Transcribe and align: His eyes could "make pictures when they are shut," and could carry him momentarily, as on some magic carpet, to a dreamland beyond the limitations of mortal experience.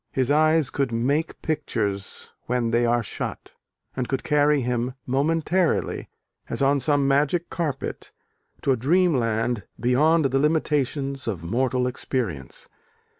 His 0.11 0.31
eyes 0.31 0.71
could 0.71 0.91
"make 0.91 1.39
pictures 1.43 2.33
when 2.47 2.71
they 2.71 2.87
are 2.87 3.03
shut," 3.03 3.53
and 3.95 4.09
could 4.09 4.23
carry 4.23 4.61
him 4.61 4.95
momentarily, 5.05 6.09
as 6.49 6.59
on 6.59 6.79
some 6.79 7.07
magic 7.07 7.51
carpet, 7.51 8.11
to 8.63 8.71
a 8.71 8.75
dreamland 8.75 9.67
beyond 9.79 10.25
the 10.31 10.39
limitations 10.39 11.27
of 11.27 11.43
mortal 11.43 11.85
experience. 11.85 12.67